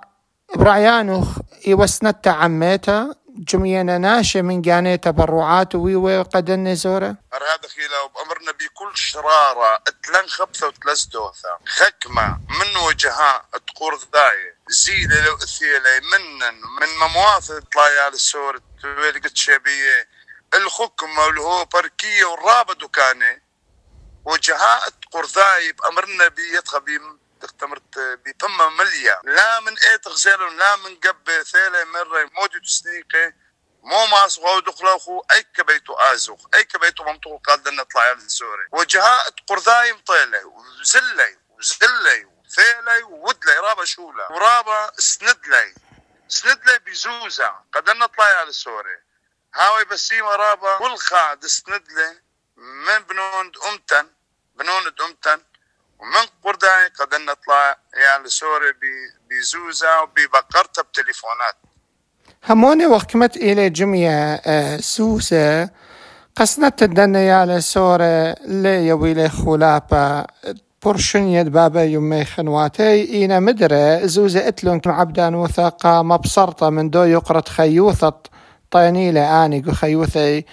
برعيانوخ 0.56 1.28
يوسنت 1.68 2.28
عميتا 2.28 3.14
جمينا 3.48 3.98
ناشا 3.98 4.40
من 4.40 4.62
جاني 4.62 4.98
تبرعات 4.98 5.76
ويوي 5.76 6.22
قد 6.22 6.50
النزورة 6.50 7.16
هذا 7.34 7.68
خيلا 7.76 8.02
وبأمرنا 8.02 8.52
بكل 8.52 8.98
شرارة 8.98 9.76
أتلن 9.76 10.28
خبثة 10.28 10.68
وتلس 10.68 11.06
دوثة. 11.06 11.58
خكمة 11.66 12.40
من 12.50 12.78
وجهها 12.88 13.46
تقور 13.68 14.00
ذاي. 14.14 14.56
زيلة 14.70 15.26
لو 15.26 15.36
اثيلة 15.36 16.00
منن 16.00 16.56
من 16.80 17.08
ممواثل 17.08 17.62
طلايا 17.62 18.08
السور 18.08 18.60
تويل 18.82 19.22
شبية. 19.34 20.08
الخكمة 20.54 21.26
واللي 21.26 21.42
هو 21.42 21.66
بركية 21.66 22.26
والرابة 22.26 22.74
دكاني 22.74 23.44
وجهاء 24.26 24.90
قرذاي 25.12 25.72
بأمرنا 25.72 26.28
بيتخبي 26.28 27.00
تختمرت 27.42 28.00
بفم 28.00 28.78
مليا. 28.78 29.22
لا 29.24 29.60
من 29.60 29.78
إيه 29.78 29.96
تغزيل 29.96 30.58
لا 30.58 30.76
من 30.76 30.96
قب 30.96 31.44
ثيلة 31.44 31.84
مرة 31.84 32.30
مودي 32.34 32.60
تسنيقه 32.60 33.34
مو 33.84 34.06
ماس 34.06 34.40
غو 34.40 34.60
دخلوخو 34.60 35.24
أي 35.32 35.44
كبيتو 35.44 35.94
آزوخ 35.94 36.40
أي 36.54 36.64
كبيتو 36.64 37.04
ممطول 37.04 37.38
قال 37.38 37.64
دنا 37.64 37.84
طلع 37.84 38.12
السوري 38.12 38.68
وجهاء 38.72 39.30
قرذاي 39.48 39.94
مطيلة 39.94 40.46
وزلي 40.46 41.38
وزلي 41.50 42.26
وثيلي 42.26 43.04
وودلي 43.04 43.54
رابا 43.54 43.86
شولة 43.86 44.32
ورابا 44.32 44.92
سندلي. 45.00 45.76
سندلي 46.28 46.80
بزوزة 46.80 47.56
قد 47.74 47.90
نطلع 47.90 48.44
السوري 48.44 49.02
هاوي 49.56 49.86
بسيمة 49.86 50.36
رابا 50.36 50.98
خاد 50.98 51.46
سندلي 51.46 52.22
من 52.58 53.00
بنوند 53.00 53.58
أمتن 53.58 54.14
بنوند 54.56 55.02
أمتن 55.02 55.44
ومن 56.00 56.26
قرداي 56.44 56.88
قد 57.00 57.22
نطلع 57.22 57.78
يعني 57.94 58.28
سوري 58.28 58.74
بزوزة 59.30 60.02
وببقرتها 60.04 60.82
بتليفونات. 60.82 61.56
هموني 62.50 62.86
وقمت 62.86 63.38
إلى 63.38 63.70
جميع 63.70 64.12
آه، 64.46 64.78
سوسة 64.78 65.70
قسنت 66.36 66.84
الدنيا 66.84 67.46
يا 67.46 67.60
سورة 67.60 68.36
لي 68.46 68.88
يويلي 68.88 69.30
خلابة 69.30 70.26
برشنيد 70.86 71.50
بابا 71.52 71.84
يمي 71.84 72.26
خنواتي. 72.26 73.14
إينا 73.14 73.40
مدرة. 73.40 74.06
زوزة 74.06 74.48
اتلون 74.48 74.82
عبدان 74.86 75.36
وثاقة. 75.36 76.02
مبصرطة 76.02 76.70
من 76.70 76.90
دو 76.90 77.04
يقرط 77.04 77.50
خيوثة. 77.50 78.14
طينيلة 78.72 79.46
آني 79.46 79.74
خيوثي. 79.74 80.46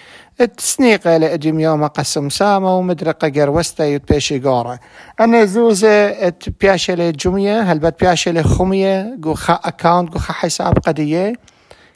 تسنيقة 0.45 1.17
لأجم 1.17 1.59
يوم 1.59 1.87
قسم 1.87 2.29
سامة 2.29 2.77
ومدرقة 2.77 3.29
قروستا 3.29 3.85
يتبيشي 3.85 4.39
قورة 4.39 4.79
أنا 5.19 5.45
زوزة 5.45 6.29
بياشة 6.61 6.95
لجمية 6.95 7.61
هل 7.61 7.79
بات 7.79 7.99
بياشة 7.99 8.31
لخمية 8.31 9.17
قو 9.23 9.33
خا 9.33 9.53
أكاونت 9.53 10.13
قو 10.13 10.19
خا 10.19 10.33
حساب 10.33 10.77
قدية. 10.79 11.33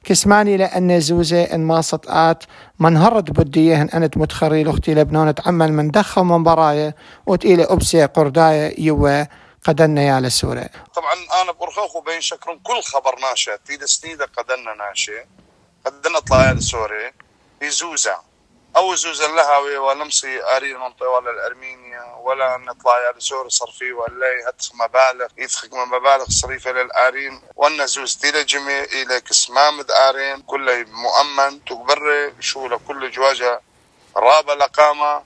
كسماني 0.04 0.58
لأن 0.58 1.00
زوزة 1.00 1.44
إن 1.44 1.60
ما 1.60 1.82
صدقات 1.82 2.44
من 2.80 2.98
هرد 2.98 3.32
بدية 3.32 3.82
أنت 3.82 4.18
متخري 4.18 4.64
لأختي 4.64 4.94
لبنان 4.94 5.36
تعمل 5.36 5.74
من 5.74 5.92
دخل 5.92 6.22
من 6.22 6.44
براية 6.44 6.96
وتإلى 7.26 7.64
أبسي 7.64 8.06
قرداية 8.06 8.76
يوا 8.86 9.24
قدنا 9.64 10.02
يا 10.02 10.20
لسورة. 10.20 10.70
طبعا 10.96 11.14
أنا 11.44 11.52
برخوخ 11.52 11.96
وبين 11.96 12.22
شكرا 12.22 12.60
كل 12.64 12.82
خبر 12.84 13.20
ناشئ 13.22 13.58
تيد 13.66 13.86
سنيدة 13.86 14.26
قدنا 14.38 14.88
ناشئ. 14.88 15.24
قدنا 15.86 16.20
طلع 16.20 16.52
لسورة 16.52 17.12
بزوزة 17.62 18.31
أو 18.78 18.96
زوز 18.96 19.22
اللهوي 19.22 19.78
ولا 19.78 20.04
مصي 20.04 20.44
اري 20.44 20.72
المنطقة 20.72 21.10
ولا 21.10 21.32
الارمينيا 21.32 22.16
ولا 22.24 22.58
نطلع 22.58 23.00
يا 23.00 23.14
زور 23.20 23.50
صرفي 23.50 23.94
ولا 23.94 24.28
يهتخ 24.28 24.76
مبالغ 24.76 25.28
يدخل 25.38 25.70
مبالغ 25.72 26.26
صريفة 26.30 26.72
للأرين 26.72 27.42
وأنا 27.56 27.86
زوز 27.86 28.16
تيلا 28.16 28.42
جميع 28.42 28.84
إلى 28.84 29.22
كسمام 29.22 29.86
ارين 29.90 30.42
كله 30.42 30.86
مؤمن 30.88 31.66
تقبر 31.66 32.32
شو 32.40 32.68
لكل 32.68 33.12
جواجة 33.12 33.62
رابا 34.16 34.52
لقامة 34.52 35.24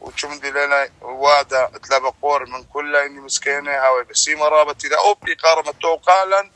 وشمدي 0.00 0.50
لنا 0.50 0.88
وادا 1.02 1.70
تلابا 1.88 2.12
قور 2.22 2.46
من 2.46 2.64
كل 2.64 2.96
إني 2.96 3.20
مسكينة 3.20 3.70
هاوي 3.70 4.04
بسيمة 4.04 4.48
رابا 4.48 4.72
تيلا 4.72 4.98
اوبي 4.98 5.34
قارمة 5.34 5.74
توقالا 5.82 6.50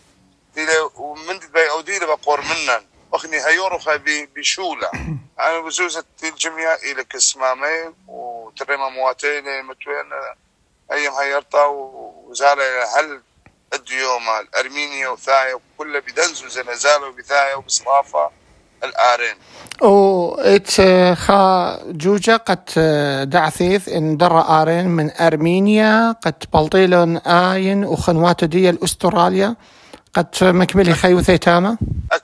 ومن 0.96 1.38
بي 1.38 1.70
اوديلا 1.70 2.06
بقور 2.06 2.40
منن. 2.40 2.89
اخني 3.12 3.46
هيورو 3.46 3.78
خاي 3.78 4.28
بشولة. 4.36 4.90
أنا 5.40 5.60
بزوزة 5.60 6.04
الجميع 6.24 6.74
إلى 6.74 7.04
كسمامين 7.04 7.94
وتريما 8.08 8.88
مواتين 8.88 9.44
متوين 9.62 10.10
أيام 10.92 11.12
هيرتا 11.12 11.64
وزالة 11.64 12.62
هل 12.98 13.20
الديومة 13.74 14.40
الارمينيا 14.40 15.08
وثايا 15.08 15.54
وكل 15.54 16.00
بدنزو 16.00 16.48
زنزالة 16.48 17.08
وبثايا 17.08 17.54
وبصرافة 17.54 18.30
الآرين. 18.84 19.34
أو 19.82 20.34
إت 20.34 20.70
خا 21.18 21.78
جوجا 21.86 22.36
قد 22.36 22.64
دعثيث 23.30 23.88
إن 23.88 24.16
در 24.16 24.62
آرين 24.62 24.86
من 24.88 25.10
أرمينيا 25.20 26.12
قد 26.12 26.34
بلطيلون 26.54 27.16
آين 27.16 27.84
وخنوات 27.84 28.44
دي 28.44 28.84
أستراليا 28.84 29.56
قد 30.14 30.34
مكملي 30.42 30.94
خيو 30.94 31.22
ثيتاما. 31.22 31.76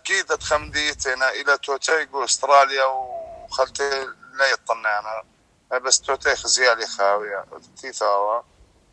أكيد 0.07 0.27
تخمديتنا 0.27 1.31
إلى 1.31 1.59
توتيغو 1.59 2.25
أستراليا 2.25 2.85
وخلتي 2.85 4.05
لا 4.35 4.47
يطلع 4.53 4.99
أنا. 4.99 5.79
بس 5.79 6.01
توتي 6.01 6.37
خزيالي 6.37 6.87
خاوية. 6.87 7.45
تيثاوا 7.81 8.43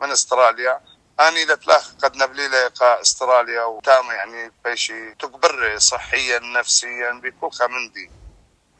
من 0.02 0.12
أستراليا. 0.12 0.82
اني 1.20 1.46
لتلاخ 1.46 1.94
قد 1.94 2.16
نبلي 2.16 2.48
لقى 2.48 3.02
أستراليا 3.02 3.64
وتاما 3.64 4.14
يعني 4.14 4.52
بيشي 4.66 5.16
تكبر 5.16 5.78
صحيا 5.78 6.40
نفسيا 6.40 7.12
بكل 7.12 7.52
خمندي. 7.52 8.12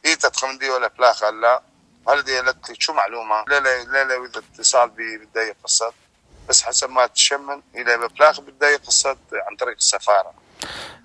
هي 0.04 0.16
تتخمندي 0.16 0.70
ولا 0.70 0.88
بلاخ 0.88 1.24
لا. 1.24 1.62
هل 2.08 2.22
دي 2.22 2.40
لك 2.40 2.80
شو 2.80 2.92
معلومة؟ 2.92 3.44
لا 3.48 3.60
لا 3.60 3.84
لا 3.84 4.04
لا 4.04 4.24
اذا 4.24 4.42
اتصال 4.54 4.90
بداية 4.90 5.56
قصة 5.64 5.92
بس 6.48 6.62
حسب 6.62 6.90
ما 6.90 7.06
تشمن 7.06 7.62
إلى 7.74 7.96
ببلاغ 7.96 8.40
بداية 8.40 8.76
قصة 8.76 9.16
عن 9.32 9.56
طريق 9.56 9.76
السفارة. 9.76 10.43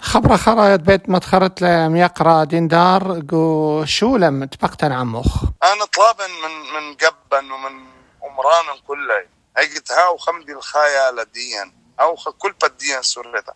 خبر 0.02 0.38
خرايط 0.38 0.80
بيت 0.80 1.10
ما 1.10 1.20
تخرت 1.20 1.62
لم 1.62 1.96
يقرأ 1.96 2.44
ديندار 2.44 3.22
قو 3.32 3.86
شو 3.86 4.18
لم 4.18 4.46
تبقتن 4.46 4.92
عمخ 4.92 5.44
أنا 5.64 5.86
طلابا 5.86 6.28
من 6.28 6.74
من 6.74 6.96
قبا 6.96 7.54
ومن 7.54 7.86
عمران 8.24 8.80
كله. 8.88 9.26
قلت 9.58 9.92
هاو 9.92 10.18
خمدي 10.18 10.52
الخايا 10.52 11.12
لديا 11.12 11.72
أو 12.00 12.16
كل 12.16 12.52
بديا 12.52 13.02
سرتا 13.02 13.54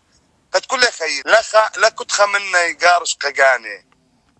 قد 0.52 0.64
كل 0.64 0.80
خي 0.80 1.22
لا 1.24 1.42
خ... 1.42 1.78
لا 1.78 1.88
كنت 1.88 2.12
خمنا 2.12 2.62
يقارش 2.62 3.16
ققاني. 3.16 3.86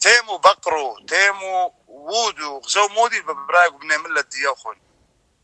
تيمو 0.01 0.39
بقرو 0.39 0.99
تيمو 1.09 1.73
وودو. 1.89 2.59
غزو 2.59 2.89
مودي 2.89 3.21
ببراق 3.21 3.77
بنعمل 3.81 4.23
ديوخن 4.23 4.77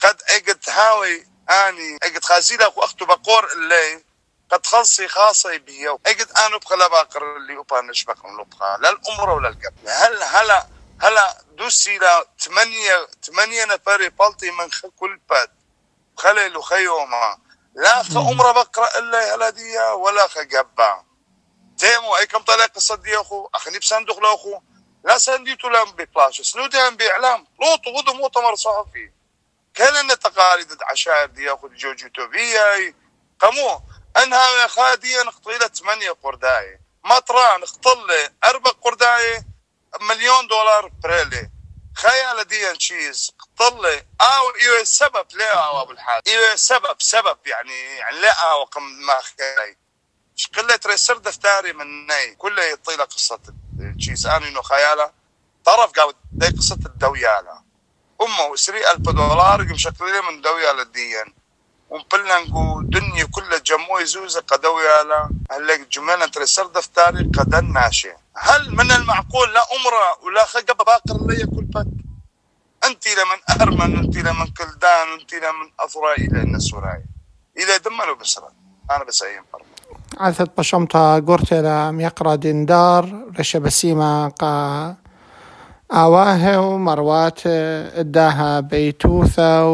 قد 0.00 0.22
اجت 0.30 0.70
هاوي 0.70 1.26
آني 1.50 1.98
اجت 2.02 2.24
خازيلا 2.24 2.72
واختو 2.76 3.04
بقور 3.04 3.52
اللي 3.52 4.09
قد 4.50 4.66
خلصي 4.66 5.08
خاصة 5.08 5.56
بيو. 5.56 6.00
أجد 6.06 6.30
أنا 6.30 6.56
بخلا 6.56 6.88
باقر 6.88 7.36
اللي 7.36 7.56
أوبا 7.56 7.80
نشبك 7.80 8.24
من 8.24 8.40
لبخا. 8.40 8.76
لا 8.80 8.90
الأمر 8.90 9.30
ولا 9.30 9.48
القبل 9.48 9.88
هل 9.88 10.22
هلا 10.22 10.66
هلا 11.00 11.38
دوسي 11.52 11.98
لا 11.98 12.26
ثمانية 12.40 13.08
ثمانية 13.22 13.64
نفر 13.64 14.08
بلطي 14.08 14.50
من 14.50 14.68
كل 14.96 15.20
باد 15.30 15.50
خلي 16.16 16.62
خيوما. 16.62 17.38
لا 17.74 18.02
خ 18.02 18.16
أمر 18.16 18.52
بقرأ 18.52 18.98
إلا 18.98 19.34
هلا 19.34 19.50
ديا 19.50 19.90
ولا 19.90 20.26
خ 20.26 20.38
قبا 20.38 21.04
تيمو 21.78 22.16
أي 22.16 22.26
كم 22.26 22.38
طلع 22.38 22.66
قصة 22.66 22.94
دي 22.94 23.16
أخو؟ 23.20 23.48
أخني 23.54 23.78
بصندوق 23.78 24.18
لاخو 24.18 24.60
لا 25.04 25.18
سنديتو 25.18 25.68
لهم 25.68 25.92
ببلاش. 25.92 26.40
سنودهم 26.40 26.96
بإعلام. 26.96 27.46
لوط 27.60 27.80
غدو 27.88 28.12
مؤتمر 28.12 28.54
صحفي. 28.54 29.12
كان 29.74 30.08
تقاليد 30.08 30.78
عشائر 30.82 31.26
دي 31.26 31.52
أخو 31.52 31.68
جوجو 31.68 32.08
توبيا 32.08 32.94
قمو. 33.40 33.82
أنها 34.16 34.66
خاديا 34.66 35.22
نقطيله 35.22 35.66
ثمانية 35.66 36.10
قرداية 36.10 36.80
مطران 37.04 37.60
نقطل 37.60 38.28
أربع 38.44 38.70
قرداية 38.70 39.46
مليون 40.00 40.46
دولار 40.46 40.88
بريلي. 41.02 41.50
خيال 41.96 42.44
دي 42.44 42.72
تشيز 42.72 43.32
قطل 43.58 44.02
أو 44.20 44.54
إيوه 44.60 44.84
سبب 44.84 45.26
لا 45.32 45.52
أو 45.66 45.82
أبو 45.82 45.92
الحاج. 45.92 46.22
إيوه 46.28 46.56
سبب 46.56 46.96
سبب 46.98 47.38
يعني 47.46 47.84
يعني 47.96 48.18
لا 48.18 48.52
أو 48.52 48.64
قم 48.64 48.82
ما 48.82 49.20
خيالي. 49.20 49.76
قلة 50.56 50.80
ريسر 50.86 51.18
دفتاري 51.18 51.72
من 51.72 52.06
ناي. 52.06 52.34
كله 52.34 52.64
يطيله 52.64 53.04
قصة 53.04 53.40
تشيز 53.98 54.26
أنا 54.26 54.48
انه 54.48 54.62
خيالة. 54.62 55.12
طرف 55.64 55.92
قاعد 55.92 56.16
دي 56.32 56.48
قصة 56.48 56.78
الدويالة. 56.86 57.62
أمه 58.22 58.44
وسري 58.46 58.90
ألف 58.90 59.08
دولار 59.08 59.64
مشكلين 59.64 60.24
من 60.24 60.40
دويالة 60.40 60.82
ديان. 60.82 61.34
ومبلنقو 61.90 62.80
دنيا 62.82 63.24
كلها 63.24 63.58
جمو 63.58 63.98
يزوز 63.98 64.38
قدوي 64.38 64.88
على 64.88 65.28
هلك 65.50 65.88
جملة 65.92 66.26
ترسر 66.26 66.66
دفتاري 66.66 67.30
قدن 67.38 67.72
ناشي 67.72 68.12
هل 68.36 68.70
من 68.70 68.90
المعقول 68.92 69.54
لا 69.54 69.60
أمرة 69.76 70.26
ولا 70.26 70.44
خقب 70.46 70.76
باقر 70.76 71.26
لي 71.26 71.46
كل 71.46 71.64
بك 71.64 71.86
أنت 72.84 73.04
لمن 73.08 73.60
أرمن 73.60 73.98
أنت 73.98 74.16
لمن 74.16 74.46
كلدان 74.46 75.06
أنت 75.20 75.34
لمن 75.34 75.68
أثراء 75.80 76.20
إلى 76.20 76.42
النسوراي 76.42 77.02
إلى 77.56 77.78
دمنوا 77.84 78.14
بسرة 78.20 78.52
أنا 78.90 79.04
بس 79.04 79.22
أيام 79.22 79.44
عثت 80.18 80.50
بشمتا 80.58 81.14
قرتلا 81.28 81.90
ميقرا 81.90 82.34
ديندار 82.34 83.04
رشا 83.38 83.58
بسيمة 83.58 84.28
قا 84.28 84.96
آواه 85.92 86.60
ومروات 86.60 87.40
إداها 87.46 88.60
بيتوثة 88.60 89.66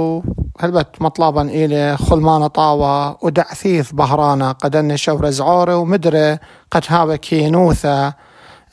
وهلبت 0.56 1.02
مطلبا 1.02 1.42
إلي 1.42 1.96
خلمان 1.96 2.46
طاوة 2.46 3.24
ودعثيث 3.24 3.92
بهرانا 3.92 4.52
قدن 4.52 4.96
شور 4.96 5.30
زعورة 5.30 5.76
ومدري 5.76 6.38
قد 6.70 6.84
هاوة 6.88 7.16
كينوثة 7.16 8.14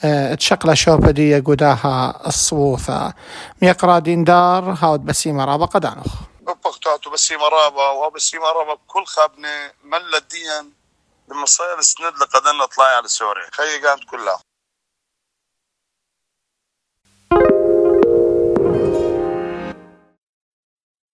آه، 0.06 0.36
تشقلة 0.36 0.74
شوبدية 0.74 1.40
قداها 1.40 2.28
الصووثة. 2.28 3.14
ميقرا 3.62 4.00
ديندار 4.00 4.78
هاود 4.82 5.06
بسيمة 5.06 5.46
رابا 5.46 5.66
قدانوخ. 5.66 6.14
بقطعته 6.42 7.12
بسيمة 7.12 7.44
رابا 7.44 7.90
وبسيمة 7.90 8.46
رابا 8.46 8.78
كل 8.88 9.06
خابني 9.06 9.74
ملة 9.84 10.20
ديا 10.32 10.66
لما 11.30 11.46
صاير 11.46 11.82
سند 11.82 12.14
لقدنا 12.22 12.66
طلع 12.66 12.86
على 12.98 13.08
سوريا. 13.08 13.44
خي 13.52 13.88
قامت 13.88 14.04
كلها. 14.12 14.40